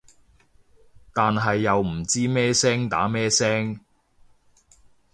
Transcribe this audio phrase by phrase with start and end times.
[1.13, 3.79] 但係又唔知咩聲打咩聲